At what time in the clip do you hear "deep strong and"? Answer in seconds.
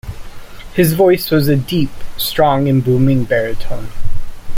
1.55-2.83